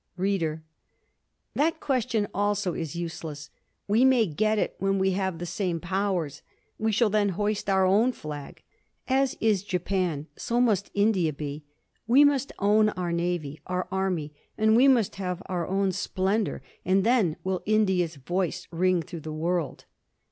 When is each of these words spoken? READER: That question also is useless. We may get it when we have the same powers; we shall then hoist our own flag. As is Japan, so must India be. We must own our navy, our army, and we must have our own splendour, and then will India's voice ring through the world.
READER: 0.17 0.63
That 1.53 1.79
question 1.79 2.27
also 2.33 2.73
is 2.73 2.95
useless. 2.95 3.51
We 3.87 4.03
may 4.03 4.25
get 4.25 4.57
it 4.57 4.73
when 4.79 4.97
we 4.97 5.11
have 5.11 5.37
the 5.37 5.45
same 5.45 5.79
powers; 5.79 6.41
we 6.79 6.91
shall 6.91 7.11
then 7.11 7.29
hoist 7.37 7.69
our 7.69 7.85
own 7.85 8.11
flag. 8.11 8.63
As 9.07 9.37
is 9.39 9.61
Japan, 9.61 10.25
so 10.35 10.59
must 10.59 10.89
India 10.95 11.31
be. 11.31 11.65
We 12.07 12.23
must 12.25 12.51
own 12.57 12.89
our 12.89 13.11
navy, 13.11 13.61
our 13.67 13.87
army, 13.91 14.33
and 14.57 14.75
we 14.75 14.87
must 14.87 15.17
have 15.17 15.43
our 15.45 15.67
own 15.67 15.91
splendour, 15.91 16.63
and 16.83 17.03
then 17.03 17.35
will 17.43 17.61
India's 17.67 18.15
voice 18.15 18.67
ring 18.71 19.03
through 19.03 19.19
the 19.21 19.31
world. 19.31 19.85